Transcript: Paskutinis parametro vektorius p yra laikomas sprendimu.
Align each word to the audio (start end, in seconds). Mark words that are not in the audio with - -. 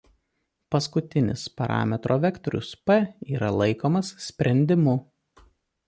Paskutinis 0.75 1.43
parametro 1.61 2.17
vektorius 2.25 2.73
p 2.91 2.99
yra 3.37 3.53
laikomas 3.61 4.11
sprendimu. 4.31 4.99